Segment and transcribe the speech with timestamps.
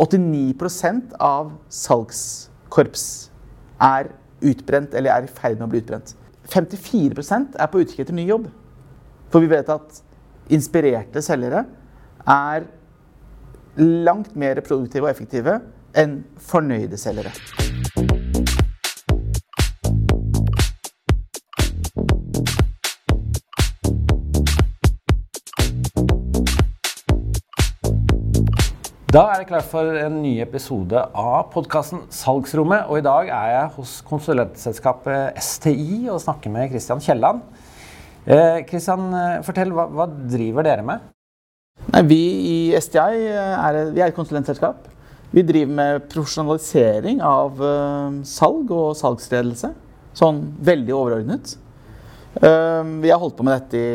[0.00, 3.04] 89% av salgskorps
[3.84, 6.14] er utbrent eller er i ferd med å bli utbrent.
[6.50, 8.48] 54% er på utkikk etter ny jobb.
[9.30, 10.00] For vi vet at
[10.50, 11.66] inspirerte selgere
[12.26, 12.66] er
[13.80, 15.60] langt mer produktive og effektive
[16.00, 17.34] enn fornøyde selgere.
[29.10, 32.84] Da er det klart for en ny episode av podkasten Salgsrommet.
[32.86, 37.40] Og i dag er jeg hos konsulentselskapet STI og snakker med Christian Kielland.
[38.22, 41.08] Eh, Christian, eh, fortell, hva, hva, driver dere med?
[41.88, 42.20] Nei, vi
[42.52, 44.86] i STI eh, er, vi er et konsulentselskap.
[45.34, 49.72] Vi driver med profesjonalisering av uh, salg og salgsledelse.
[50.22, 51.56] Sånn veldig overordnet.
[52.38, 53.92] Uh, vi har holdt på med dette i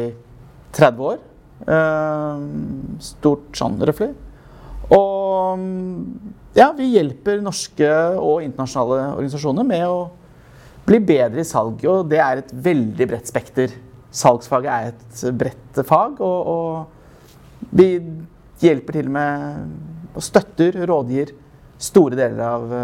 [0.75, 1.25] 30 år.
[1.63, 4.11] Uh, stort sånn røftlig.
[4.93, 5.63] Og
[6.55, 7.89] ja, vi hjelper norske
[8.19, 9.97] og internasjonale organisasjoner med å
[10.85, 11.81] bli bedre i salg.
[11.89, 13.73] Og det er et veldig bredt spekter.
[14.15, 17.89] Salgsfaget er et bredt fag, og, og vi
[18.61, 21.33] hjelper til med og støtter, rådgir
[21.81, 22.75] store deler av,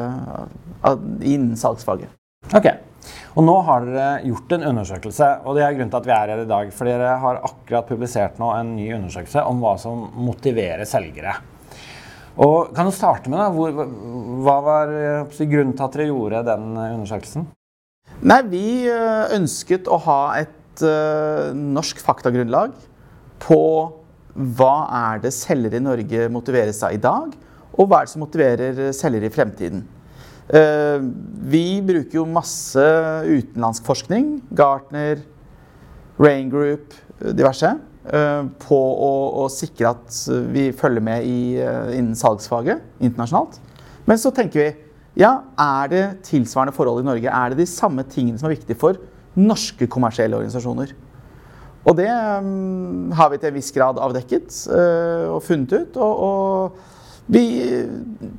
[0.84, 2.12] av innen salgsfaget.
[2.52, 2.68] Ok,
[3.38, 6.34] og Nå har dere gjort en undersøkelse, og det er grunnen til at vi er
[6.34, 6.74] her i dag.
[6.76, 11.38] For dere har akkurat publisert nå en ny undersøkelse om hva som motiverer selgere.
[12.40, 13.74] Og kan du starte med da, hvor,
[14.46, 14.94] Hva var
[15.42, 17.48] grunnen til at dere gjorde den undersøkelsen?
[18.22, 18.66] Nei, Vi
[19.36, 22.76] ønsket å ha et uh, norsk faktagrunnlag
[23.42, 23.62] på
[24.32, 24.76] hva
[25.12, 27.34] er det selgere i Norge motiveres av i dag,
[27.76, 29.84] og hva er det som motiverer selgere i fremtiden.
[30.52, 31.04] Uh,
[31.52, 32.86] vi bruker jo masse
[33.28, 34.38] utenlandsk forskning.
[34.56, 35.24] Gartner,
[36.22, 37.74] Rain Group, diverse.
[38.02, 39.10] Uh, på å,
[39.44, 40.16] å, sikre at
[40.50, 43.60] vi følger med i, uh, innen salgsfaget internasjonalt.
[44.10, 44.70] Men så tenker vi
[45.22, 47.30] ja, er det tilsvarende forhold i Norge?
[47.30, 48.98] Er det de samme tingene som er viktige for
[49.38, 50.96] norske kommersielle organisasjoner?
[51.86, 56.00] Og det um, har vi til en viss grad avdekket uh, og funnet ut.
[56.02, 57.44] Og, og vi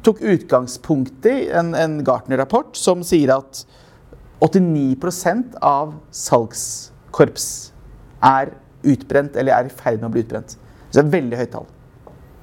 [0.02, 3.62] tok utgangspunkt i en, en Gartner-rapport som sier at
[4.42, 7.48] 89% av salgskorps
[8.26, 10.56] er utbrent eller er i ferd med å bli utbrent.
[10.88, 11.68] Så det er et veldig høyt tall.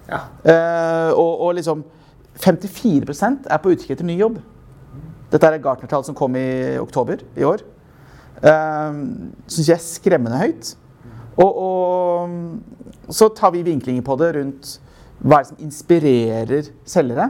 [0.10, 0.22] Ja.
[0.42, 1.84] Uh, og, og, liksom
[2.40, 4.40] 54% er på utkikk etter ny jobb.
[5.30, 7.62] Dette er et Gartner-tall som kom i oktober i år.
[8.42, 9.04] Uh,
[9.46, 10.74] Syns jeg er skremmende høyt.
[11.40, 14.76] Og, og, så tar vi vinklinger på det rundt
[15.20, 17.30] hva er det som inspirerer selgere.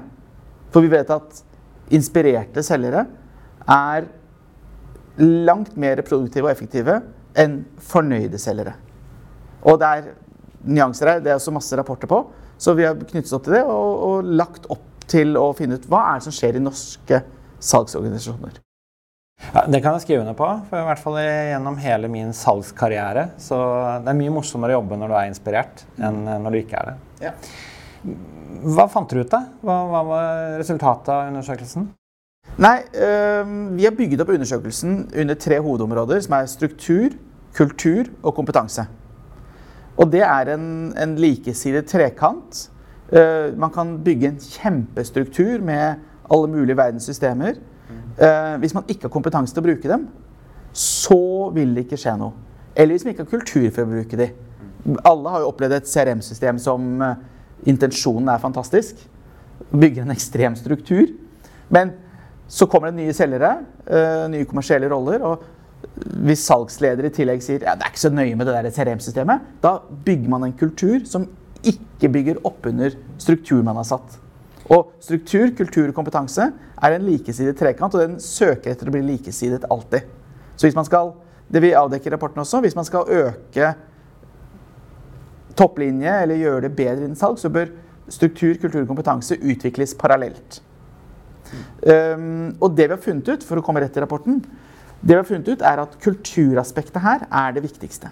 [0.74, 1.44] For vi vet at
[1.96, 3.08] inspirerte selgere
[3.70, 4.08] er
[5.20, 7.00] langt mer produktive og effektive
[7.40, 8.76] enn fornøyde selgere.
[9.68, 10.12] Og det er
[10.68, 12.24] nyanser her, det er også masse rapporter på.
[12.60, 15.86] Så vi har knyttet opp til det og, og, lagt opp til å finne ut
[15.90, 17.22] hva er det som skjer i norske
[17.64, 18.60] salgsorganisasjoner.
[19.54, 23.30] Ja, det kan jeg skrive under på, for i hvert fall gjennom hele min salgskarriere.
[23.40, 23.58] Så
[24.04, 26.92] det er mye morsommere å jobbe når du er inspirert, enn når du ikke er
[26.92, 26.98] det.
[27.24, 27.32] Ja.
[28.76, 29.46] Hva fant dere ut, da?
[29.64, 31.88] Hva, hva, var resultatet av undersøkelsen?
[32.60, 37.16] Nei, øh, Vi har bygget opp undersøkelsen under tre hovedområder, som er struktur,
[37.56, 38.90] kultur og kompetanse.
[40.00, 42.66] Og det er en, en likesidet trekant.
[43.10, 47.60] Uh, man kan bygge en kjempestruktur med alle mulige verdens systemer.
[48.20, 50.08] Uh, hvis man ikke har kompetanse til å bruke dem,
[50.76, 52.36] så vil det ikke skje noe.
[52.76, 54.46] Eller hvis man ikke har kultur for å bruke dem.
[55.04, 57.16] Alle har jo opplevd et CRM-system som uh,
[57.68, 59.02] intensjonen er fantastisk.
[59.74, 61.10] Bygger en ekstrem struktur.
[61.74, 61.98] Men
[62.50, 63.50] så kommer det nye selgere,
[64.32, 65.22] nye kommersielle roller.
[65.22, 65.44] og
[66.00, 69.52] hvis salgsleder i tillegg sier ja, det er ikke så nøye med det der CRM-systemet,
[69.64, 71.28] da bygger man en kultur som
[71.68, 74.16] ikke bygger opp under strukturen man har satt.
[74.70, 79.02] Og struktur, kultur og kompetanse er en likesidet trekant, og den søker etter å bli
[79.08, 80.08] likesidet alltid.
[80.56, 81.14] Så hvis man skal,
[81.50, 83.74] det vi avdekker i rapporten også, hvis man skal øke
[85.60, 87.74] topplinje eller gjøre det bedre innen salg, så bør
[88.10, 90.62] struktur, kultur og kompetanse utvikles parallelt.
[91.82, 94.44] Um, og det vi har funnet ut, for å komme rett til rapporten,
[95.02, 98.12] det vi har funnet ut, er at kulturaspektet her er det viktigste.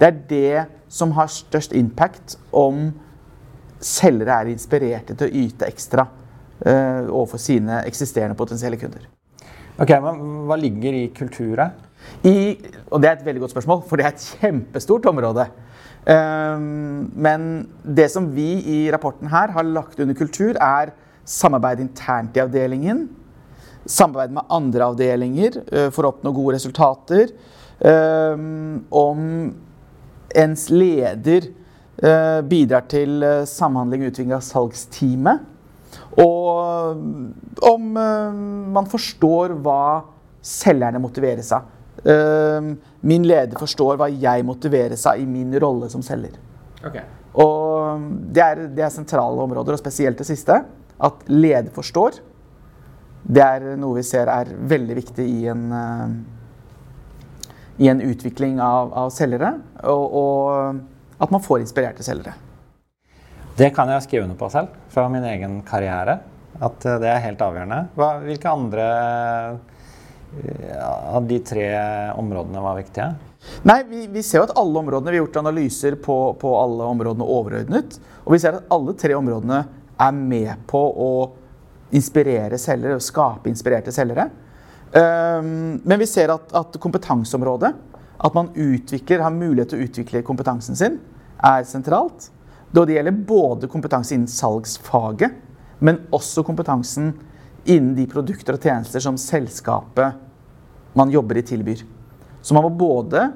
[0.00, 2.90] Det er det som har størst impact om
[3.80, 9.04] selgere er inspirerte til å yte ekstra uh, overfor sine eksisterende potensielle kunder.
[9.76, 11.84] Ok, men Hva ligger i kulturet?
[12.24, 12.56] I,
[12.90, 15.48] og Det er et veldig godt spørsmål, for det er et kjempestort område.
[16.06, 20.94] Um, men det som vi i rapporten her har lagt under kultur, er
[21.26, 23.08] samarbeid internt i avdelingen
[23.86, 27.34] samarbeide med andre avdelinger uh, for å oppnå gode resultater.
[27.76, 28.34] Uh,
[28.94, 29.20] om
[30.36, 31.50] ens leder
[32.02, 35.52] uh, bidrar til samhandling og utvikling av salgsteamet.
[36.16, 36.96] Og
[37.72, 38.36] om eh,
[38.76, 40.04] man forstår hva
[40.44, 41.68] selgerne motiveres av.
[42.04, 42.70] Eh,
[43.06, 46.38] min leder forstår hva jeg motiveres av i min rolle som selger.
[47.36, 50.62] Og det er, det er sentrale områder, og spesielt det siste.
[50.96, 52.20] At leder forstår.
[53.26, 56.10] Det er noe vi ser er veldig viktig i en, eh,
[57.82, 59.56] i en utvikling av, av selgere.
[59.82, 62.36] Og, og at man får inspirerte selgere.
[63.56, 66.20] Det kan jeg skrive under på selv, fra min egen karriere.
[66.60, 67.80] At eh, det er helt avgjørende.
[67.98, 68.84] Hva, hvilke andre
[70.36, 70.76] eh,
[71.16, 71.66] av de tre
[72.20, 73.08] områdene var viktige?
[73.66, 76.86] Nei, vi, vi, ser jo at alle områdene, vi har gjort analyser på, på, alle
[76.94, 77.98] områdene overordnet.
[78.24, 79.64] Og vi ser at alle tre områdene
[80.06, 81.10] er med på å
[81.94, 84.28] inspirere selgere og skape inspirerte selgere.
[84.96, 87.72] Um, men vi ser at, at, kompetanseområdet,
[88.16, 90.98] at man utvikler, har mulighet til å utvikle kompetansen sin,
[91.44, 92.30] er sentralt.
[92.72, 95.34] Da det gjelder både kompetanse innen salgsfaget,
[95.78, 97.12] men også kompetansen
[97.66, 100.16] innen de produkter og tjenester som selskapet
[100.96, 101.82] man jobber i, tilbyr.
[102.40, 103.26] Så man må både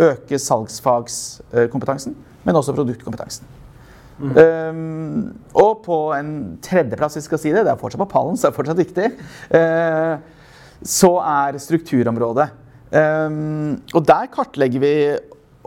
[0.00, 3.57] øke salgsfagskompetansen, men også produktkompetansen.
[4.18, 4.32] Mm.
[4.34, 6.30] Um, og på en
[6.64, 9.10] tredjeplass, vi skal si det, det er fortsatt på pallen, så det er fortsatt viktig,
[9.54, 10.14] uh,
[10.82, 12.48] så er strukturområdet.
[12.90, 14.94] Um, og der kartlegger vi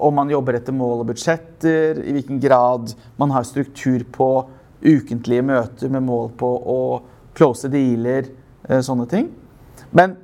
[0.02, 4.32] om man jobber etter mål og budsjetter, i hvilken grad man har struktur på
[4.82, 6.82] ukentlige møter med mål på å
[7.38, 8.28] close dealer,
[8.68, 9.32] uh, sånne ting.
[9.96, 10.18] Men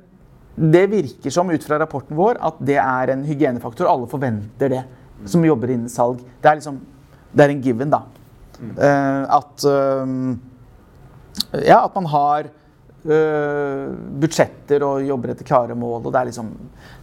[0.58, 3.86] det virker som ut fra rapporten vår at det er en hygienefaktor.
[3.88, 4.84] Alle forventer det
[5.30, 6.20] som jobber innen salg.
[6.42, 6.80] Det er, liksom,
[7.32, 8.02] det er en given, da.
[8.58, 10.06] Uh, at uh,
[11.62, 12.48] Ja, at man har
[13.06, 13.86] uh,
[14.20, 16.02] budsjetter og jobber etter klare mål.
[16.02, 16.48] Og det er liksom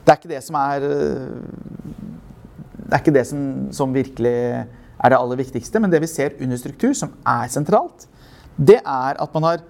[0.03, 3.39] Det er ikke det som er Det er ikke det som,
[3.71, 4.65] som virkelig
[5.05, 5.79] er det aller viktigste.
[5.79, 8.07] Men det vi ser under struktur, som er sentralt,
[8.55, 9.63] det er at man har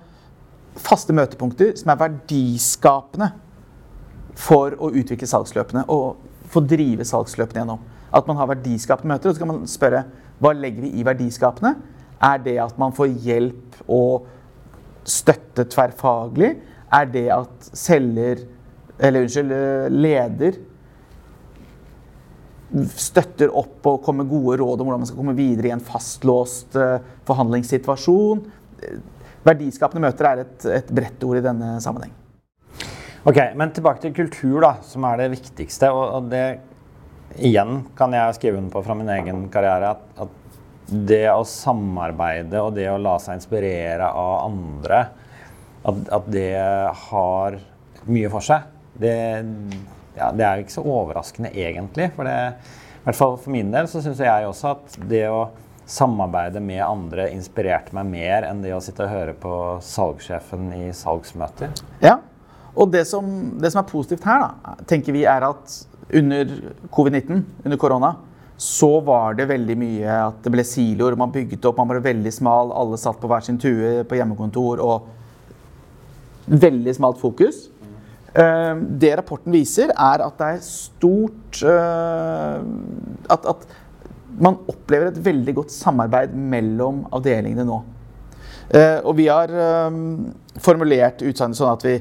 [0.75, 3.31] faste møtepunkter som er verdiskapende
[4.35, 6.17] for å utvikle salgsløpene og
[6.51, 7.83] få drive salgsløpene gjennom.
[8.15, 9.29] At man har verdiskapende møter.
[9.29, 10.03] Og så kan man spørre
[10.41, 11.75] hva legger vi i verdiskapende?
[12.23, 14.27] Er det at man får hjelp og
[15.05, 16.55] støtte tverrfaglig?
[16.93, 18.45] Er det at selger,
[18.99, 19.53] eller unnskyld,
[19.95, 20.59] leder
[22.95, 26.75] støtter opp og kommer gode råd om hvordan man skal komme videre i en fastlåst
[26.79, 26.97] uh,
[27.27, 28.43] forhandlingssituasjon?
[29.45, 32.13] Verdiskapende møter er et, et bredt ord i denne sammenheng.
[33.25, 35.89] Ok, Men tilbake til kultur, da, som er det viktigste.
[35.89, 36.43] Og det
[37.37, 40.41] igjen kan jeg skrive under på fra min egen karriere at, at
[40.85, 45.01] det å samarbeide og det å la seg inspirere av andre,
[45.85, 46.49] at, at det
[47.09, 47.59] har
[48.05, 48.67] mye for seg,
[49.01, 49.15] det,
[50.15, 52.11] ja, det er jo ikke så overraskende egentlig.
[52.15, 52.37] For det,
[53.01, 55.47] i hvert fall for min del så syns jeg også at det å
[55.85, 60.87] samarbeide med andre inspirerte meg mer enn det å sitte og høre på salgssjefen i
[60.97, 61.73] salgsmøter.
[62.01, 62.17] Ja,
[62.75, 63.25] og det som,
[63.61, 65.75] det som, er positivt her, da, tenker vi er at
[66.15, 66.49] under
[66.93, 68.15] covid-19, under korona,
[68.57, 71.17] så var det veldig mye at det ble siloer.
[71.19, 74.83] Man bygget opp, man var veldig smal, alle satt på hver sin tue på hjemmekontor.
[74.83, 75.07] og
[76.45, 77.65] Veldig smalt fokus.
[78.35, 82.59] Uh, det rapporten viser, er at det er stort uh,
[83.31, 83.67] at, at,
[84.35, 87.77] man opplever et veldig godt samarbeid mellom avdelingene nå.
[88.67, 89.53] Uh, og vi har
[90.59, 91.95] formulert utsagnet sånn at vi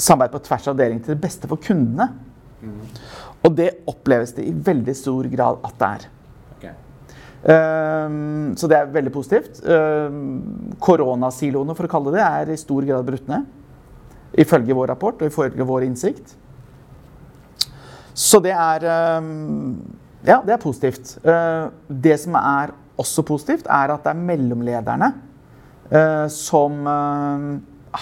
[0.00, 2.08] samarbeid på tvers av avdelinger til det beste for kundene.
[2.60, 2.80] Mm.
[3.46, 6.08] Og det oppleves det i veldig stor grad at det er.
[6.56, 6.74] Okay.
[7.40, 9.62] Um, så det er veldig positivt.
[9.64, 13.48] Um, koronasiloene, for å kalle det er i stor grad brutt ned.
[14.40, 16.36] Ifølge vår rapport og ifølge vår innsikt.
[18.14, 18.86] Så det er
[19.18, 19.80] um,
[20.26, 21.16] Ja, det er positivt.
[21.24, 25.14] Uh, det som er også positivt, er at det er mellomlederne
[25.88, 27.46] uh, som uh,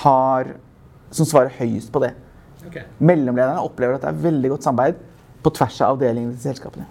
[0.03, 0.57] har
[1.15, 2.13] som svarer høyest på det.
[2.69, 2.85] Okay.
[3.01, 5.03] Mellomlederne opplever at det er veldig godt samarbeid
[5.45, 6.89] på tvers av avdelingene til selskapene.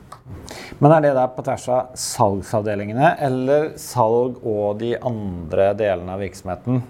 [0.79, 6.21] Men er det der på tvers av salgsavdelingene eller salg og de andre delene av
[6.23, 6.81] virksomheten?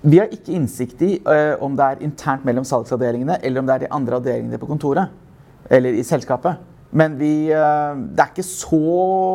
[0.00, 3.74] Vi har ikke innsikt i uh, om det er internt mellom salgsavdelingene eller om det
[3.74, 5.10] er de andre avdelingene på kontoret
[5.74, 6.60] eller i selskapet.
[6.90, 8.82] Men vi, uh, det er ikke så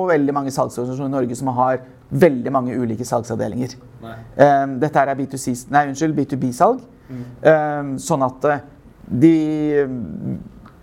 [0.09, 1.83] veldig mange salgsorganisasjoner i Norge som har
[2.13, 3.75] veldig mange ulike salgsavdelinger.
[4.03, 6.83] Um, dette er B2C, nei, unnskyld, B2B-salg.
[7.09, 7.23] Mm.
[7.45, 8.61] Um, sånn at eh,
[9.03, 9.33] de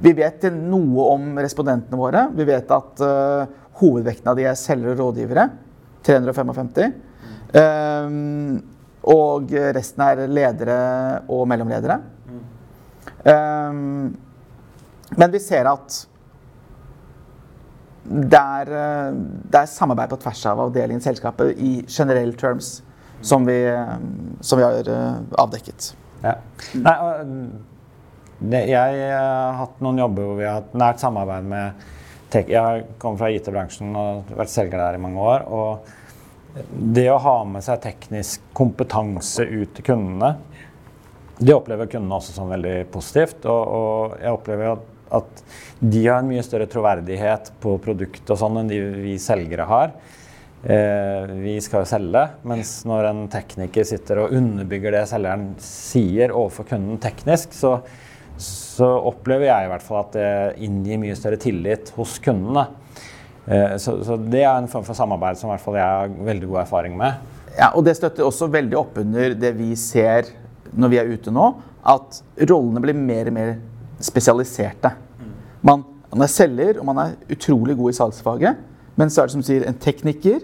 [0.05, 2.27] Vi vet noe om respondentene våre.
[2.37, 3.49] Vi vet at uh,
[3.81, 5.49] hovedvekten av de er selgere og rådgivere.
[6.07, 6.95] 355.
[7.21, 7.35] Mm.
[7.61, 8.63] Um,
[9.11, 10.79] og resten er ledere
[11.29, 12.01] og mellomledere.
[12.31, 14.13] Mm.
[15.19, 15.97] men vi ser at
[18.05, 19.17] det er, eh,
[19.53, 22.81] det er samarbeid på tvers av avdelingen selskapet i generelle terms
[23.21, 23.97] som vi, eh,
[24.41, 25.93] som vi har eh, avdekket.
[26.23, 26.35] Ja.
[26.81, 26.97] Nei,
[28.41, 31.89] det, jeg har hatt noen jobber hvor vi har hatt nært samarbeid med
[32.33, 32.49] tech.
[32.49, 35.45] Jeg kommer fra IT-bransjen og vært selger der i mange år.
[35.49, 40.35] og Det å ha med seg teknisk kompetanse ut til kundene,
[41.41, 43.45] det opplever kundene også som veldig positivt.
[43.49, 45.45] Og, og jeg opplever at, at,
[45.81, 49.95] de har en mye større troverdighet på produktet og sånn enn de vi selgere har.
[50.61, 56.35] Eh, vi skal jo selge, mens når en tekniker sitter og underbygger det selgeren sier
[56.37, 57.79] overfor kunden teknisk, så,
[58.37, 60.29] så opplever jeg i hvert fall at det
[60.67, 62.67] inngir mye større tillit hos kundene.
[63.47, 66.53] Eh, så, så, det er en form for samarbeid som hvert fall jeg har veldig
[66.53, 67.25] god erfaring med.
[67.57, 70.29] Ja, og Det støtter også veldig opp under det vi ser
[70.77, 71.49] når vi er ute nå,
[71.89, 73.55] at rollene blir mer og mer
[74.05, 74.93] spesialiserte.
[75.63, 78.65] Man, man er selger, og man er utrolig god i salgsfaget.
[78.97, 80.41] Men så er det som sier en tekniker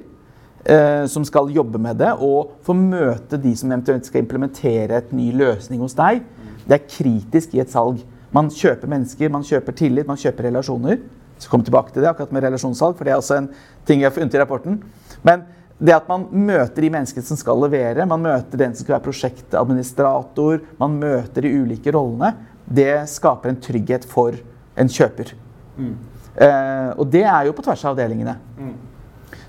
[0.65, 5.13] eh, som skal jobbe med det, og få møte de som eventuelt skal implementere et
[5.17, 6.23] ny løsning hos deg.
[6.67, 8.01] Det er kritisk i et salg.
[8.35, 10.99] Man kjøper mennesker, man kjøper tillit, man kjøper relasjoner.
[11.39, 13.51] Så kom tilbake til det akkurat med relasjonssalg, for det er også en
[13.87, 14.81] ting jeg har funnet i rapporten.
[15.27, 15.45] Men
[15.77, 19.05] det at man møter de menneskene som skal levere, man møter den som skal være
[19.05, 22.33] prosjektadministrator, man møter de ulike rollene,
[22.67, 24.37] det skaper en trygghet for
[24.77, 25.33] en kjøper.
[25.77, 25.95] Mm.
[26.37, 28.37] Eh, og det er jo på tvers av avdelingene.
[28.59, 28.75] Mm.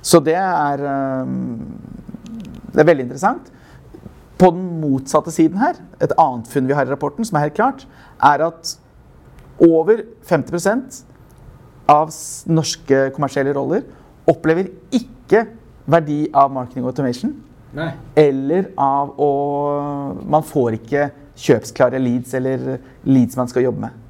[0.01, 0.83] Så det er,
[1.25, 1.65] um,
[2.71, 3.51] det er veldig interessant.
[4.37, 7.57] På den motsatte siden her, et annet funn vi har i rapporten, som er helt
[7.57, 7.87] klart,
[8.23, 8.77] er at
[9.63, 11.01] over 50%
[11.89, 12.11] av
[12.51, 13.87] norske kommersielle roller
[14.29, 15.47] opplever ikke
[15.87, 17.33] verdi av marketing automation.
[17.77, 17.91] Nei.
[18.17, 19.31] Eller av å
[20.27, 22.77] Man får ikke kjøpsklare leads eller
[23.07, 24.03] leads man skal jobbe med.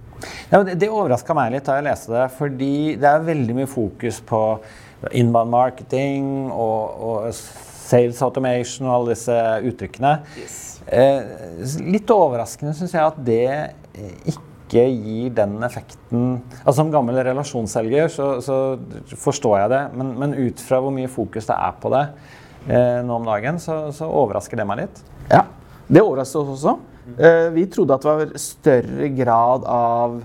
[0.50, 3.70] Ja, det det overraska meg litt da jeg leste det, fordi det er veldig mye
[3.70, 4.42] fokus på
[5.14, 9.38] inbound marketing og, og sales automation og alle disse
[9.70, 10.16] uttrykkene.
[10.42, 10.58] Yes.
[10.88, 13.48] Eh, litt overraskende syns jeg at det
[14.26, 18.78] ikke ikke gir den effekten altså Som gammel relasjonsselger så, så
[19.16, 22.04] forstår jeg det, men, men, ut fra hvor mye fokus det er på det
[22.68, 25.02] eh, nå om dagen, så, så, overrasker det meg litt.
[25.32, 25.46] Ja,
[25.88, 26.76] det overrasker oss også.
[27.16, 30.18] Eh, vi trodde at det var større grad av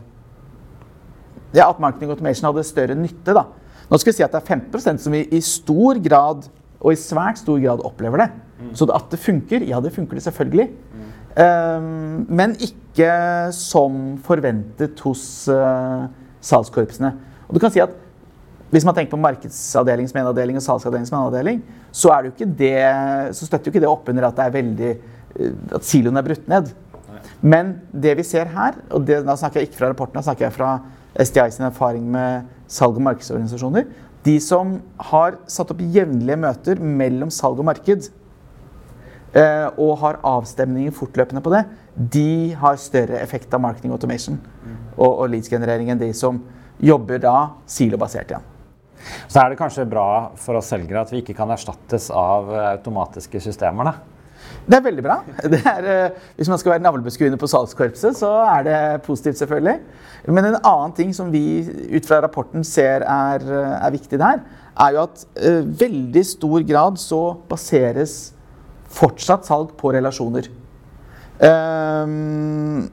[1.52, 3.34] ja, At marketing automation hadde større nytte.
[3.36, 3.44] da.
[3.90, 6.46] Nå skal vi si at det er 15% som i, i stor grad
[6.82, 8.28] og i svært stor grad opplever det.
[8.62, 8.70] Mm.
[8.78, 10.68] Så at det funker, ja, det funker det selvfølgelig.
[10.72, 11.10] Mm.
[11.32, 13.08] Um, men ikke
[13.56, 16.08] som forventet hos uh,
[16.44, 17.12] salgskorpsene.
[17.48, 18.00] Og du kan si at
[18.72, 21.58] Hvis man tenker på markedsavdeling som en avdeling og salgsavdeling som en avdeling,
[21.92, 22.78] så, er det det,
[23.36, 24.92] så støtter jo ikke det opp under at, det er veldig,
[25.38, 26.72] at siloen er brutt ned.
[27.42, 30.48] Men det vi ser her, og det, da snakker jeg ikke fra rapporten, da snakker
[30.48, 30.72] jeg fra
[31.12, 33.86] SDI sin erfaring med salg- og markedsorganisasjoner.
[34.22, 34.76] De som
[35.10, 38.10] har satt opp jevnlige møter mellom salg og marked,
[39.32, 41.62] Eh, og har avstemninger fortløpende på det,
[41.96, 44.36] de har større effekt av marketing automation
[44.98, 46.42] og, og leads-generering enn de som
[46.84, 48.44] jobber da silobasert igjen.
[49.32, 53.40] Så er det kanskje bra for oss selgere at vi ikke kan erstattes av automatiske
[53.40, 53.88] systemer?
[53.88, 53.94] da?
[54.62, 55.18] Det er veldig bra.
[55.42, 59.78] Er, eh, hvis man skal være navlebeskuende på salgskorpset, så er det positivt, selvfølgelig.
[60.28, 61.62] Men en annen ting som vi
[61.97, 63.47] ut fra rapporten ser er,
[63.78, 64.42] er viktig der,
[64.73, 68.32] er jo at uh, veldig stor grad så baseres
[68.92, 70.47] fortsatt salg på relasjoner.
[71.42, 72.87] Um,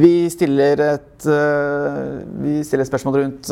[0.00, 3.48] vi stiller et, vi stiller et spørsmål rundt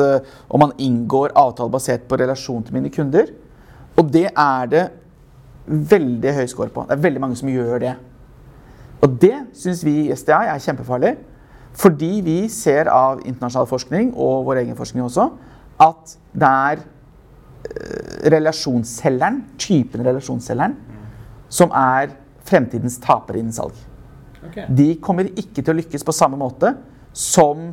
[0.55, 3.33] om man inngår avtale basert på relasjon til mine kunder.
[3.99, 4.85] Og det er det
[5.67, 6.87] veldig høy score på.
[6.89, 7.93] Det er veldig mange som gjør det.
[9.03, 11.17] Og det syns vi i SDI er kjempefarlig.
[11.73, 15.31] Fordi vi ser av internasjonal forskning, og vår egen forskning også,
[15.81, 20.77] at det er uh, relasjonsselgeren, typen relasjonsselgeren,
[21.49, 22.13] som er
[22.49, 23.77] fremtidens tapere innen salg.
[24.43, 24.67] Okay.
[24.69, 26.75] De kommer ikke til å lykkes på samme måte
[27.15, 27.69] som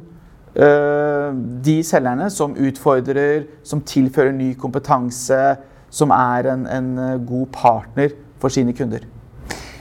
[0.54, 1.30] øh,
[1.66, 5.40] de selgerne som utfordrer, som tilfører ny kompetanse,
[5.90, 9.06] som er en, en øh, god partner for sine kunder.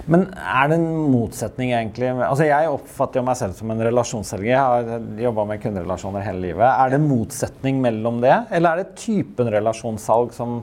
[0.09, 2.09] Men er det en motsetning, egentlig?
[2.25, 4.55] Altså, jeg oppfatter jo meg selv som en relasjonsselger.
[4.55, 6.65] Jeg har jobba med kunderelasjoner hele livet.
[6.65, 10.63] Er det en motsetning mellom det, eller er det typen relasjonssalg som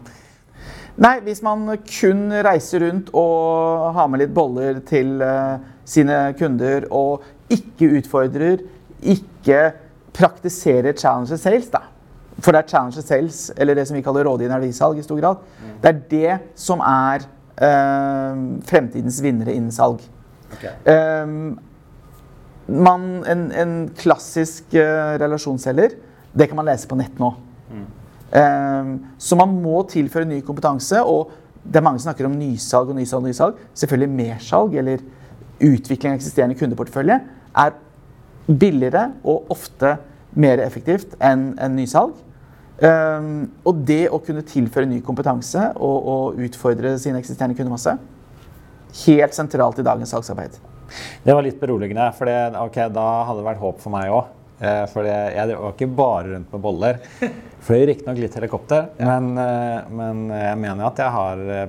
[0.96, 6.86] Nei, hvis man kun reiser rundt og har med litt boller til uh, sine kunder
[6.88, 8.64] og ikke utfordrer,
[9.04, 9.60] ikke
[10.16, 11.84] praktiserer challenger sales, da.
[12.44, 15.44] For det er challenger sales, eller det som vi kaller rådgivende verdisalg i stor grad.
[15.62, 15.76] Mm.
[15.84, 17.24] Det er det som er
[17.62, 20.04] uh, fremtidens vinnere innen salg.
[20.56, 20.74] Okay.
[21.24, 21.56] Um,
[22.68, 25.96] man, en, en, klassisk uh, relasjonsselger,
[26.36, 27.32] det kan man lese på nett nå.
[27.72, 27.86] Mm.
[28.36, 31.00] Um, så man må tilføre ny kompetanse.
[31.04, 31.32] og
[31.64, 33.24] det er Mange som snakker om nysalg og nysalg.
[33.24, 33.64] og nysalg.
[33.74, 35.06] Selvfølgelig mersalg eller
[35.62, 37.20] utvikling av eksisterende kundeportefølje
[37.56, 37.78] er
[38.46, 39.96] billigere og ofte
[40.36, 42.16] mer effektivt enn en nysalg.
[42.76, 47.94] Um, og det å kunne tilføre ny kompetanse og, og utfordre sin eksisterende kundemasse,
[49.06, 50.58] helt sentralt i dagens salgsarbeid.
[51.24, 54.34] Det var litt beroligende, for det, okay, da hadde det vært håp for meg òg.
[54.60, 57.00] Eh, for jeg var ikke bare rundt med boller.
[57.66, 59.08] Fløy riktignok litt helikopter, ja.
[59.08, 61.66] men, eh, men, jeg mener at jeg har eh,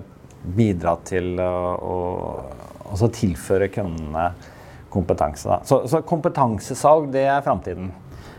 [0.57, 1.97] bidratt til å,
[2.95, 4.29] å tilføre kundene
[4.93, 5.59] kompetanse.
[5.67, 7.91] Så, så, kompetansesalg, det er framtiden?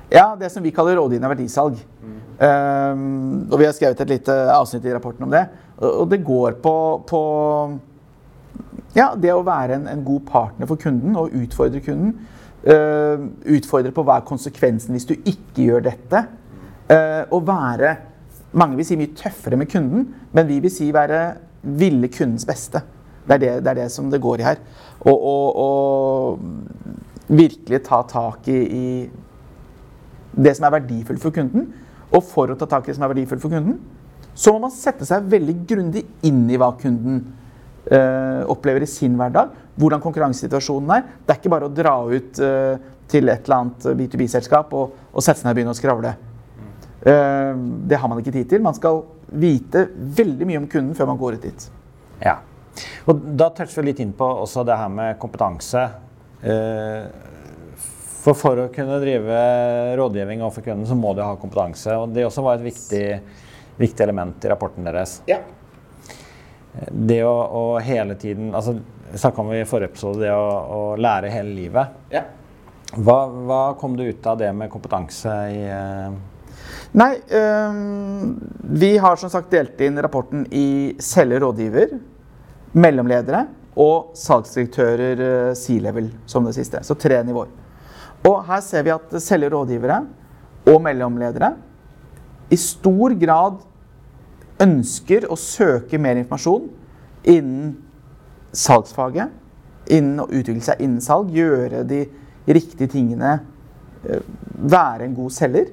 [0.10, 1.80] Ja, det som vi kaller rådgivende verdisalg.
[2.04, 2.16] Mm.
[2.38, 5.44] Um, og vi har skrevet et lite avsnitt i rapporten om det.
[5.84, 6.74] Og det går på,
[7.10, 7.22] på
[8.96, 12.16] ja, det å være en, en, god partner for kunden og utfordre kunden.
[12.68, 16.24] Uh, utfordre på hva er konsekvensen hvis du ikke gjør dette.
[16.88, 17.98] Uh, og være
[18.58, 21.20] Mange vil si mye tøffere med kunden, men vi vil si være
[21.78, 22.80] ville kundens beste.
[23.28, 24.62] Det er det, det, er det som det går i her.
[25.04, 28.86] Og, og, og virkelig ta tak i, i
[30.38, 31.68] det som er verdifullt for kunden.
[32.14, 33.80] Og for å ta tak i det som er verdifullt for kunden,
[34.38, 37.24] så må man sette seg veldig grundig inn i hva kunden
[37.90, 39.56] uh, opplever i sin hverdag.
[39.78, 41.08] Hvordan konkurransesituasjonen er.
[41.26, 42.78] Det er ikke bare å dra ut uh,
[43.10, 46.14] til et eller annet B2B-selskap og, og, sette seg ned og begynne å skravle.
[47.02, 47.54] Uh,
[47.90, 48.64] det har man ikke tid til.
[48.64, 49.88] Man skal vite
[50.22, 51.68] veldig mye om kunden før man går ut dit.
[52.22, 52.38] Ja.
[53.10, 55.88] Og da toucher vi litt inn på også det her med kompetanse.
[58.28, 59.44] For for å kunne drive
[59.96, 61.96] rådgivning overfor kunden, så må du ha kompetanse.
[61.96, 63.06] Og det også var et viktig,
[63.80, 65.22] viktig element i rapporten deres.
[65.32, 65.40] Ja
[66.92, 68.78] det å, å, hele tiden altså,
[69.14, 72.00] snakka om i forrige episode, det å, å lære hele livet.
[72.14, 72.24] Ja.
[72.96, 76.18] Hva, hva, kom du ut av det med kompetanse i uh...
[76.98, 77.80] Nei, øh,
[78.80, 81.94] vi har som sagt delt inn rapporten i selger, rådgiver,
[82.80, 83.44] mellomledere
[83.78, 86.82] og salgsdirektører uh, C-level som det siste.
[86.88, 87.52] Så tre nivåer.
[88.28, 90.02] Og her ser vi at selger, rådgivere
[90.68, 91.54] og mellomledere
[92.52, 93.60] i stor grad
[94.64, 96.70] ønsker å søke mer informasjon
[97.28, 97.74] innen
[98.56, 99.30] salgsfaget,
[99.92, 102.06] innen å utvikle seg innen salg, gjøre de
[102.48, 103.40] riktige tingene,
[104.08, 104.24] eh,
[104.56, 105.68] være en god selger.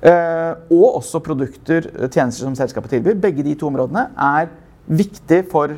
[0.00, 3.20] Eh, og også produkter, tjenester som selskapet tilbyr.
[3.20, 4.48] Begge de to områdene er
[4.88, 5.74] viktig for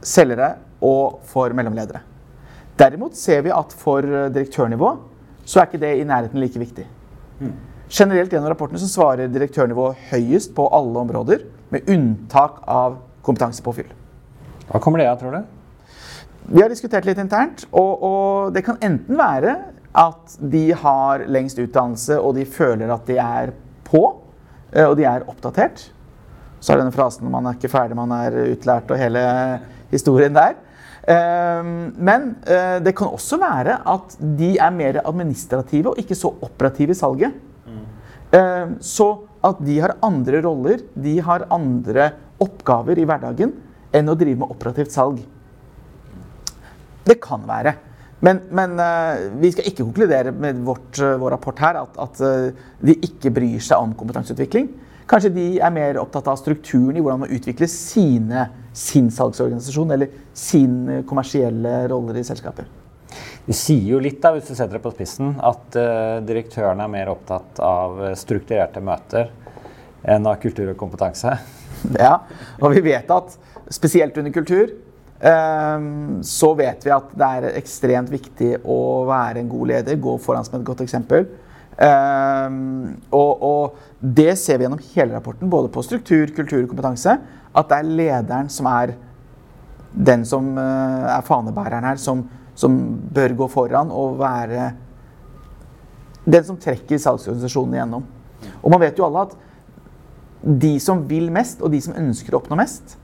[0.00, 2.11] selgere og for mellomledere.
[2.82, 4.02] Derimot ser vi at for
[4.34, 4.88] direktørnivå
[5.46, 6.84] så er ikke det i nærheten like viktig.
[7.38, 7.52] Mm.
[7.92, 13.90] Generelt gjennom rapportene så svarer direktørnivået høyest på alle områder, med unntak av kompetansepåfyll.
[14.70, 15.42] Hva kommer det av, tror du?
[16.52, 19.54] Vi har diskutert litt internt, og, og, det kan enten være
[19.98, 23.52] at de har lengst utdannelse og de føler at de er
[23.86, 24.02] på,
[24.72, 25.84] eh, og de er oppdatert.
[26.62, 29.22] Så er denne frasen 'man er ikke ferdig, man er utlært' og hele
[29.90, 30.54] historien der.
[31.02, 31.62] Eh,
[31.98, 36.94] men eh, det kan også være at de er mer administrative og ikke så operative
[36.94, 37.38] i salget.
[38.32, 39.08] Eh, så
[39.42, 42.12] at de har andre roller, de har andre
[42.42, 43.56] oppgaver i hverdagen
[43.92, 45.18] enn å drive med operativt salg.
[47.02, 47.74] Det kan være.
[48.22, 52.20] Men, men uh, vi skal ikke konkludere med vårt, uh, vår rapport her at, at
[52.78, 54.68] de ikke bryr seg om kompetanseutvikling.
[55.10, 60.14] Kanskje de er mer opptatt av strukturen i hvordan man utvikler sine, sin salgsorganisasjon eller
[60.36, 62.68] sine kommersielle roller i selskaper.
[63.44, 66.90] Det sier jo litt, da, hvis du setter det på spissen, at uh, direktøren er
[66.92, 69.32] mer opptatt av eh, strukturerte møter
[70.02, 71.36] enn av kultur og kompetanse.
[71.98, 72.12] Ja,
[72.62, 73.32] og vi vet at
[73.74, 74.68] spesielt under kultur
[75.18, 78.76] um, så vet vi at det er ekstremt viktig å
[79.08, 81.26] være en god leder, gå foran som et godt eksempel.
[81.72, 87.16] Um, og, og, det ser vi gjennom hele rapporten, både på struktur, kultur og kompetanse,
[87.52, 88.92] at det er lederen som er
[89.92, 92.78] den som uh, er fanebæreren her, som som
[93.14, 94.72] bør gå foran og være
[96.24, 98.04] den som trekker salgsorganisasjonen igjennom.
[98.62, 99.38] Og man vet jo alle at
[100.42, 102.96] de som vil mest, og de som ønsker å oppnå mest,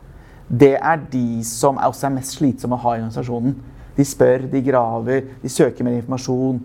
[0.48, 3.57] det er de som også er mest slitsomme å ha i organisasjonen.
[3.98, 6.61] De spør, de graver, de søker mer informasjon.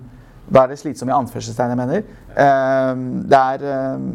[0.48, 2.04] Da er det slitsomme i anførselstegn, jeg mener.
[2.44, 4.10] Ehm, det er, ehm,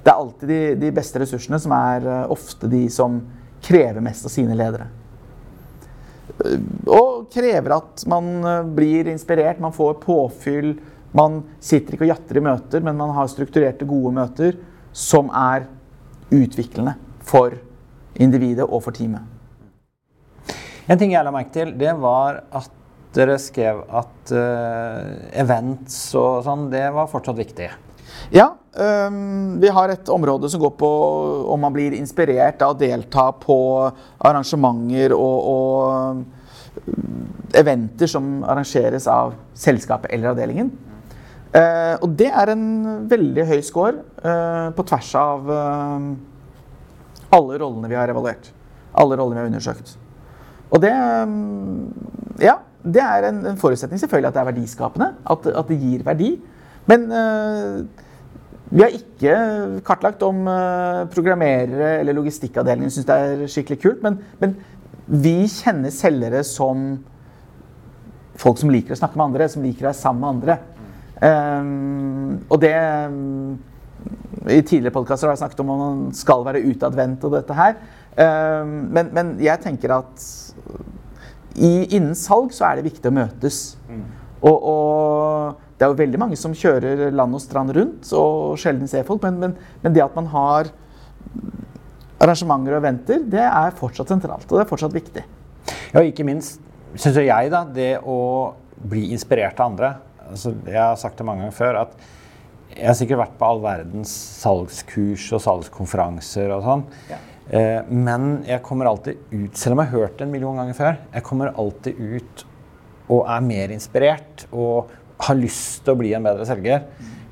[0.00, 3.18] det er alltid de, de beste ressursene som er eh, ofte de som
[3.64, 4.86] krever mest av sine ledere.
[6.88, 10.72] Og krever at man eh, blir inspirert, man får påfyll.
[11.16, 14.56] Man sitter ikke og jatter i møter, men man har strukturerte, gode møter
[14.94, 15.66] som er
[16.30, 16.94] utviklende
[17.26, 17.58] for
[18.20, 19.26] individet og for teamet.
[20.90, 22.70] En ting jeg la merke til, det var at
[23.16, 25.00] dere skrev at uh,
[25.42, 27.70] events og sånn, det var fortsatt viktig.
[28.34, 30.88] Ja, Um, vi har et område som går på
[31.50, 33.90] om man blir inspirert av å delta på
[34.22, 36.22] arrangementer og, og
[37.58, 40.70] eventer som arrangeres av selskapet eller avdelingen.
[41.50, 42.62] Uh, og det er en
[43.10, 45.50] veldig høy score uh, på tvers av
[47.34, 48.54] alle rollene vi har evaluert.
[48.94, 49.98] Alle rollene vi har undersøkt.
[50.70, 51.90] Og det um,
[52.38, 55.10] Ja, det er en, en, forutsetning selvfølgelig at det er verdiskapende.
[55.30, 56.30] At, at det gir verdi.
[56.90, 57.04] Men
[58.70, 59.34] vi har ikke
[59.86, 60.48] kartlagt om
[61.12, 64.02] programmerere eller logistikkavdelingen syns det er skikkelig kult.
[64.06, 64.56] Men, men
[65.10, 66.92] vi kjenner selgere som
[68.40, 70.58] folk som liker å snakke med andre, som liker å være sammen med andre.
[71.20, 72.72] Um, og det
[74.48, 77.76] I tidligere podkaster har jeg snakket om om man skal være utadvendt og dette her.
[78.16, 80.24] Um, men, men, jeg tenker at
[81.56, 83.60] i, innen salg så er det viktig å møtes.
[83.90, 84.04] Mm.
[84.40, 88.88] Og, og, det er jo veldig mange som kjører land og strand rundt og sjelden
[88.90, 90.68] ser folk, men, men, men det at man har
[92.20, 94.44] arrangementer og eventer, det er fortsatt sentralt.
[94.50, 95.24] Og det er fortsatt viktig.
[95.94, 96.60] Ja, ikke minst
[96.98, 98.18] syns jeg da, det å
[98.90, 99.90] bli inspirert av andre
[100.26, 101.92] altså, Jeg har sagt det mange ganger før at
[102.70, 104.10] jeg har sikkert vært på all verdens
[104.40, 106.84] salgskurs og salgskonferanser og sånn.
[107.10, 107.18] Ja.
[107.50, 110.76] Eh, men jeg kommer alltid ut, selv om jeg har hørt det en million ganger
[110.78, 112.44] før, jeg kommer alltid ut
[113.10, 116.86] og er mer inspirert og har lyst til å bli en bedre selger.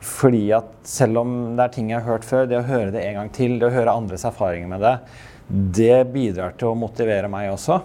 [0.09, 3.05] Fordi at selv om det er ting jeg har hørt før, det å høre det
[3.07, 4.95] en gang til, det å høre andres erfaringer med det,
[5.79, 7.79] det bidrar til å motivere meg også.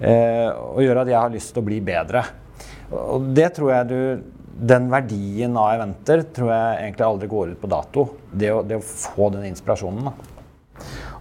[0.00, 2.24] Eh, og gjør at jeg har lyst til å bli bedre.
[2.90, 4.00] Og det tror jeg du
[4.60, 8.02] Den verdien av eventer tror jeg egentlig aldri går ut på dato.
[8.28, 10.10] Det å, det å få den inspirasjonen.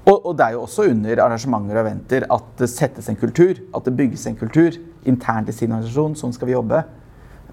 [0.10, 3.60] Og, og, det er jo også under arrangementer og eventer at det settes en kultur.
[3.76, 6.18] At det bygges en kultur internt i sin organisasjon.
[6.18, 6.82] Sånn skal vi jobbe.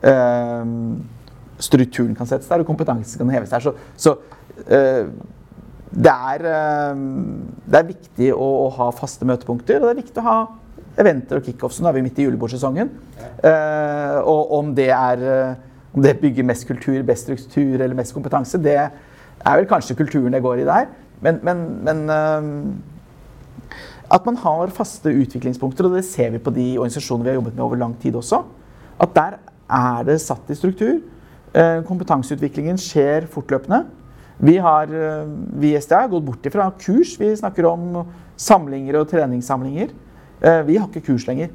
[0.01, 0.97] Uh,
[1.61, 3.65] strukturen kan settes der, og kompetansen kan heves der.
[3.65, 5.09] Så, så uh,
[5.91, 7.05] det, er, uh,
[7.67, 10.39] det er viktig å, å, ha faste møtepunkter, og det er viktig å ha
[11.01, 11.83] eventer og kickoffs.
[11.83, 12.93] Nå er vi midt i julebordsesongen.
[13.43, 18.17] Uh, og om det, er, uh, om det bygger mest kultur, best struktur eller mest
[18.17, 20.89] kompetanse, det er vel kanskje kulturen det går i der.
[21.25, 23.75] Men, men, men uh,
[24.13, 27.57] at man har faste utviklingspunkter, og det ser vi på de organisasjonene vi har jobbet
[27.57, 28.43] med over lang tid også,
[29.03, 31.01] at der er det satt i struktur.
[31.89, 33.81] Kompetanseutviklingen skjer fortløpende.
[34.39, 34.93] Vi har
[35.59, 37.15] vi i SDA gått bort ifra kurs.
[37.19, 38.05] Vi snakker om
[38.37, 39.91] samlinger og treningssamlinger.
[40.41, 41.49] Eh, vi har ikke kurs lenger.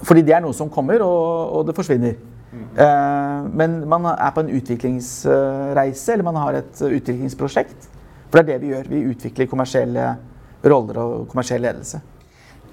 [0.00, 2.16] Fordi det er noe som kommer, og, og det forsvinner.
[2.50, 7.90] Uh, men man er på en utviklingsreise, eller man har et utviklingsprosjekt.
[8.30, 8.90] For det er det vi gjør.
[8.90, 10.06] Vi utvikler kommersielle
[10.70, 12.00] roller og kommersiell ledelse.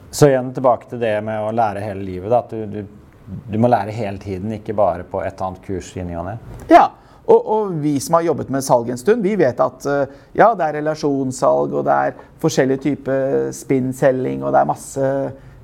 [0.10, 2.32] Så igjen tilbake til det med å lære hele livet.
[2.32, 5.92] Da, at du, du, du, må lære hele tiden, ikke bare på et annet kurs
[5.98, 6.38] i ny og ne.
[6.72, 6.86] Ja,
[7.28, 10.54] og, og, vi som har jobbet med salg en stund, vi vet at eh, ja,
[10.56, 15.10] det er relasjonssalg, og det er forskjellige typer spinn-selging, og det er masse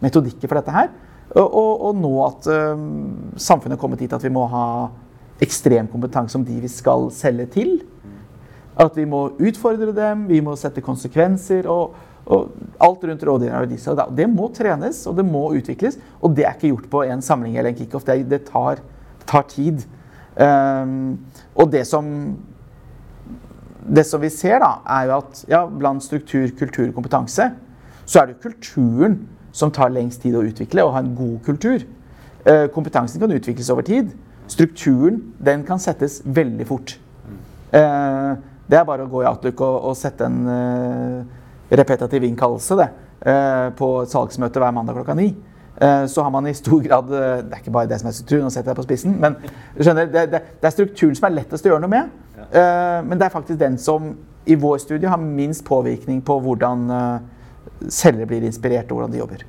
[0.03, 0.91] metodikker for dette her.
[1.33, 4.67] Og, og, nå at um, samfunnet er kommet dit at vi må ha
[5.41, 7.75] ekstrem kompetanse om de vi skal selge til.
[8.79, 11.69] At vi må utfordre dem, vi må sette konsekvenser.
[11.69, 13.99] og, og alt rundt verdisalg.
[14.15, 15.97] Det må trenes og det må utvikles.
[16.21, 18.05] Og det er ikke gjort på en samling eller en kickoff.
[18.05, 18.79] Det, det, tar,
[19.27, 19.83] tar tid.
[20.37, 21.19] Um,
[21.55, 22.07] og det som,
[23.83, 27.51] det som vi ser, da, er jo at ja, blant struktur, kultur kompetanse,
[28.05, 29.19] så er det jo kulturen
[29.53, 31.85] som tar lengst tid å utvikle, og ha en god kultur.
[32.43, 34.11] Uh, kompetansen kan utvikles over tid.
[34.51, 36.97] Strukturen den kan settes veldig fort.
[37.73, 38.35] Uh,
[38.67, 41.23] det er bare å gå i Outlook og, og sette en uh,
[41.73, 42.91] repetativ innkallelse det,
[43.79, 45.29] på et salgsmøte hver mandag klokka ni.
[45.81, 48.13] Eh, så har man i stor grad eh, Det er ikke bare det som er
[48.13, 49.37] strukturen, nå setter jeg på spissen, men
[49.79, 52.11] skjønner, det, det, det, er strukturen som er lettest å gjøre noe med.
[52.43, 54.11] Eh, men det er faktisk den som
[54.45, 56.85] i vår studie har minst påvirkning på hvordan
[57.89, 59.45] selgere blir inspirert av hvordan de jobber.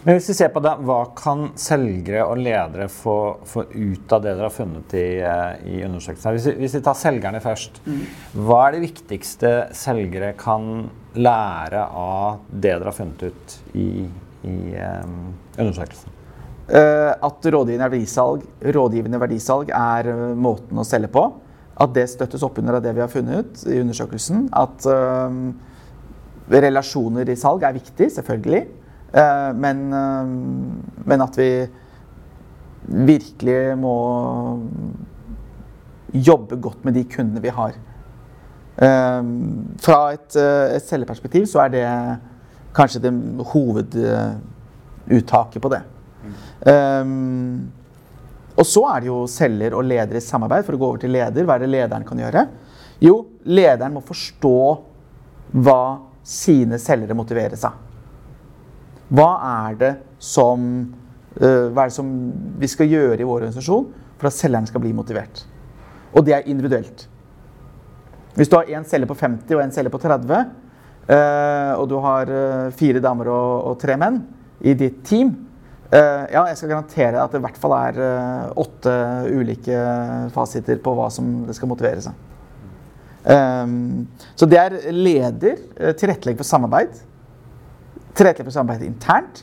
[0.00, 4.22] Men hvis vi ser på det, Hva kan selgere og ledere få, få ut av
[4.24, 5.08] det dere har funnet i,
[5.68, 6.38] i undersøkelsen?
[6.38, 7.82] Hvis vi, hvis vi tar selgerne først.
[7.84, 8.00] Mm.
[8.46, 10.88] Hva er det viktigste selgere kan
[11.20, 13.90] lære av det dere har funnet ut i
[14.46, 14.56] i
[15.04, 16.16] um, undersøkelsen?
[16.70, 21.26] Uh, at rådgivende verdisalg, rådgivende verdisalg er måten å selge på.
[21.80, 24.48] At det støttes opp under det vi har funnet ut i undersøkelsen.
[24.56, 25.50] At uh,
[26.50, 28.66] relasjoner i salg er viktig, selvfølgelig.
[29.58, 31.68] Men, men, at vi
[33.10, 33.94] virkelig må
[36.14, 37.72] jobbe godt med de kundene vi har.
[38.78, 41.86] Fra et, et selgerperspektiv så er det
[42.76, 43.12] kanskje det
[43.50, 45.82] hoveduttaket på det.
[46.70, 47.72] Um,
[48.60, 50.64] Og så er det jo selger og leder i samarbeid.
[50.66, 52.42] For å gå over til leder, hva er det lederen kan gjøre?
[53.00, 53.14] Jo,
[53.48, 54.56] lederen må forstå
[55.64, 55.82] hva
[56.30, 57.78] sine selgere motiveres av.
[59.10, 59.30] Hva
[59.66, 60.62] er det som,
[61.40, 62.10] uh, hva er det som
[62.60, 63.88] vi skal gjøre i vår organisasjon
[64.20, 65.42] for at selgeren skal bli motivert?
[66.14, 67.08] Og det er individuelt.
[68.36, 70.54] Hvis du har én selger på 50 og en selger på 30,
[71.10, 74.22] uh, og du har uh, fire damer og, tre menn
[74.62, 75.38] i ditt team,
[75.90, 77.96] ja, jeg skal garantere at det i hvert fall er
[78.62, 78.92] åtte
[79.26, 79.80] ulike
[80.30, 82.14] fasiter på hva som det skal motivere seg.
[83.20, 85.58] Um, så det er leder,
[85.92, 86.94] tilrettelegger for samarbeid
[88.16, 89.42] Tilrettelegger for samarbeid internt,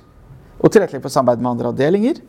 [0.60, 2.20] og tilrettelegger for samarbeid med andre avdelinger,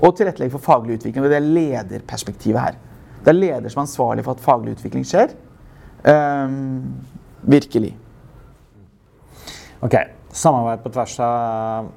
[0.00, 1.24] og tilrettelegger for faglig utvikling.
[1.24, 2.78] og Det er lederperspektivet her.
[3.24, 5.32] Det er leder som er ansvarlig for at faglig utvikling skjer.
[6.02, 6.82] Um,
[7.42, 7.92] virkelig.
[9.82, 9.94] Ok.
[10.34, 11.88] Samarbeid på tvers av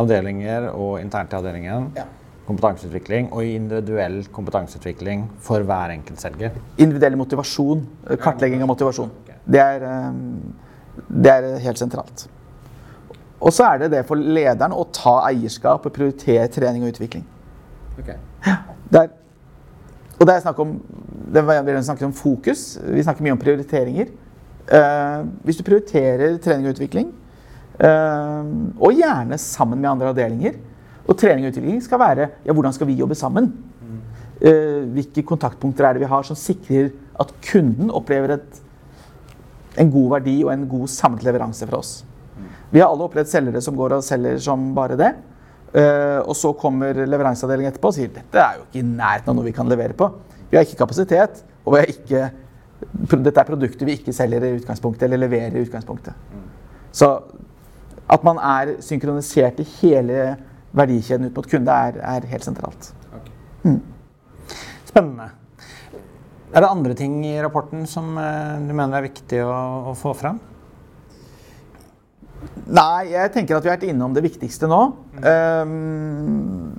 [0.00, 1.90] avdelinger og internt i avdelingen.
[1.98, 2.06] Ja.
[2.50, 6.56] Kompetanseutvikling og individuell kompetanseutvikling for hver enkelt selger.
[6.82, 7.84] Individuell motivasjon.
[8.18, 9.12] Kartlegging av motivasjon.
[9.46, 10.40] Det er, um,
[11.08, 12.26] det er helt sentralt.
[13.40, 17.22] Og så er det det for lederen å ta eierskap og prioritere trening og utvikling.
[18.00, 18.18] Okay.
[18.44, 18.56] Ja,
[18.92, 19.12] der,
[20.18, 20.74] og det er snakk om,
[21.32, 22.74] det vi snakker om fokus.
[22.82, 24.10] Vi snakker mye om prioriteringer.
[24.70, 27.08] Uh, hvis du prioriterer trening og utvikling,
[27.80, 28.44] uh,
[28.78, 30.58] og gjerne sammen med andre avdelinger
[31.10, 33.50] Og trening og utvikling skal være ja, hvordan skal vi jobbe sammen?
[34.40, 38.60] Uh, hvilke kontaktpunkter er det vi har som sikrer at kunden opplever et,
[39.82, 41.98] en god verdi og en god samlet leveranse fra oss?
[42.70, 45.10] Vi har alle opplevd selgere som går og selger som bare det.
[45.70, 49.36] Uh, og så kommer leveranseavdelingen etterpå og sier dette er jo ikke i nærheten av
[49.38, 50.08] noe vi kan levere på.
[50.50, 52.22] Vi har ikke kapasitet, og vi har ikke,
[53.12, 56.16] dette er produkter vi ikke selger i utgangspunktet, eller leverer i utgangspunktet.
[56.90, 57.12] Så
[58.10, 60.32] at man er synkronisert i hele
[60.76, 62.92] verdikjeden ut mot kunde, er, er helt sentralt.
[63.10, 63.34] Okay.
[63.64, 63.80] Mm.
[64.90, 65.30] Spennende.
[66.50, 69.50] Er det andre ting i rapporten som uh, du mener er viktig å,
[69.90, 70.40] å få fram?
[72.70, 74.80] Nei, jeg tenker at vi har vært innom det viktigste nå.
[75.20, 76.72] Um,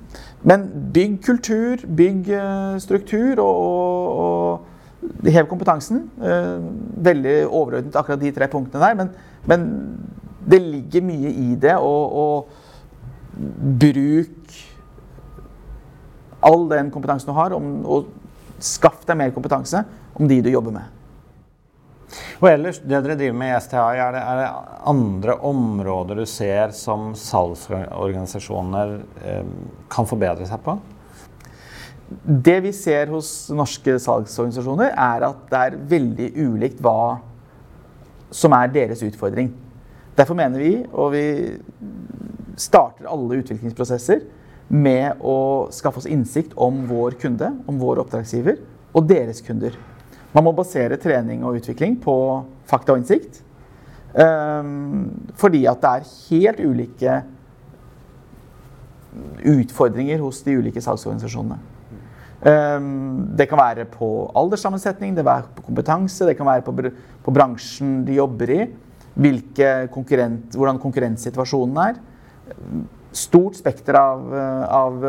[0.48, 6.06] men bygg kultur, bygg uh, struktur og, og, og hev kompetansen.
[6.20, 6.58] Uh,
[7.06, 8.98] veldig overordnet akkurat de tre punktene der.
[8.98, 9.14] Men,
[9.48, 9.68] men
[10.48, 11.76] det ligger mye i det.
[11.78, 12.71] Og, og
[13.32, 14.58] bruk
[16.42, 18.10] all den kompetansen du har, om, og
[18.62, 19.84] skaff deg mer kompetanse
[20.18, 20.98] om de du jobber med.
[22.42, 24.48] Og ellers, det dere driver med i STI, er det, er det
[24.90, 29.52] andre områder du ser som salgsorganisasjoner eh,
[29.92, 30.76] kan forbedre seg på?
[32.20, 37.22] Det vi ser hos norske salgsorganisasjoner, er at det er veldig ulikt hva
[38.32, 39.52] som er deres utfordring.
[40.18, 41.24] Derfor mener vi, og vi
[42.62, 44.22] starter alle utviklingsprosesser
[44.72, 48.60] med å skaffe oss innsikt om vår kunde, om vår oppdragsgiver
[48.96, 49.76] og deres kunder.
[50.32, 52.14] Man må basere trening og utvikling på
[52.68, 53.42] fakta og innsikt.
[54.12, 55.08] Um,
[55.40, 57.18] fordi at det er helt ulike
[59.48, 61.58] utfordringer hos de ulike salgsorganisasjonene.
[62.42, 66.74] Um, det kan være på alderssammensetning, det kan være på kompetanse, det kan være på,
[67.24, 68.62] på bransjen de jobber i.
[69.92, 72.00] Konkurrent, hvordan konkurrenssituasjonen er.
[73.12, 74.22] Stort spekter av,
[74.72, 75.02] av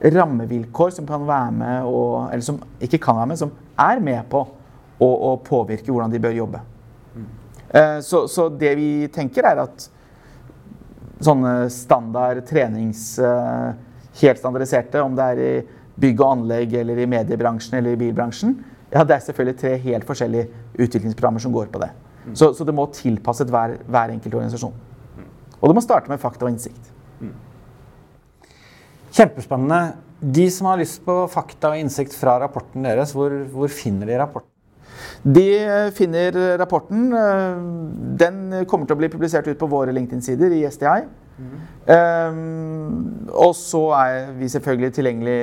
[0.00, 4.24] rammevilkår som kan være med og, Eller som ikke kan være med, som er med
[4.32, 4.40] på
[5.00, 6.60] å, å påvirke hvordan de bør jobbe.
[7.14, 7.28] Mm.
[8.02, 9.86] Så, så, det vi tenker, er at
[11.24, 13.70] sånne standard trenings eh,
[14.20, 15.52] Helt standardiserte, om det er i
[16.02, 18.56] bygg og anlegg eller i mediebransjen eller i bilbransjen,
[18.90, 20.48] ja, det er selvfølgelig tre helt forskjellige
[20.82, 21.88] utviklingsprogrammer som går på det.
[22.24, 22.34] Mm.
[22.34, 24.74] Så, så, det må tilpasses hver, hver enkelt organisasjon.
[25.60, 25.64] Mm.
[25.64, 26.94] Og du må starte med fakta og innsikt.
[29.10, 29.98] Kjempespennende.
[30.20, 34.18] De som har lyst på fakta og innsikt fra rapporten deres, hvor, hvor finner de
[34.20, 34.48] rapporten?
[35.24, 35.46] De
[35.96, 37.08] finner rapporten.
[38.20, 41.00] Den kommer til å bli publisert ut på våre LinkedIn-sider i SDI.
[41.40, 41.56] Mm.
[41.88, 45.38] Um, og så er vi selvfølgelig tilgjengelig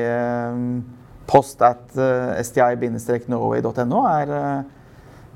[0.54, 0.84] um,
[1.28, 4.77] post at uh, sti-norway.no er uh,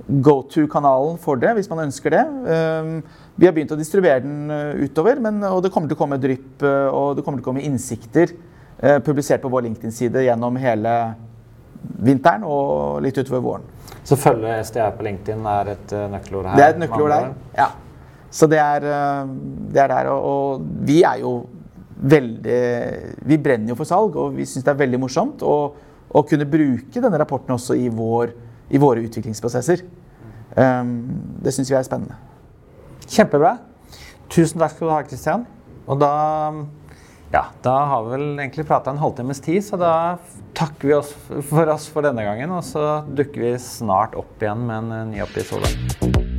[0.07, 2.21] go to-kanalen for det, hvis man ønsker det.
[2.21, 2.93] Um,
[3.39, 6.19] vi har begynt å distribuere den uh, utover, men, og det kommer til å komme
[6.21, 10.57] drypp uh, og det kommer til å komme innsikter uh, publisert på vår LinkedIn-side gjennom
[10.61, 10.95] hele
[12.01, 13.69] vinteren og litt utover våren.
[14.05, 16.57] Så følge SDA på LinkedIn er et nøkkelord her?
[16.57, 17.71] Det er et nøkkelord der, ja.
[18.31, 18.85] Så det er,
[19.73, 20.07] det er der.
[20.13, 21.33] Og, og, vi er jo
[22.01, 22.61] veldig
[23.27, 25.55] Vi brenner jo for salg, og vi syns det er veldig morsomt å,
[26.07, 28.31] å, kunne bruke denne rapporten også i, vår,
[28.71, 29.83] i våre utviklingsprosesser.
[30.55, 30.93] Um,
[31.43, 32.17] det syns vi er spennende.
[33.07, 33.57] Kjempebra.
[34.31, 35.47] Tusen takk skal du ha, Kristian.
[35.87, 36.13] Og da
[37.31, 39.93] Ja, da har vi vel egentlig prata en halvtimes tid, så da
[40.53, 41.13] takker vi oss
[41.47, 42.51] for oss for denne gangen.
[42.51, 46.30] Og så dukker vi snart opp igjen med en ny episode.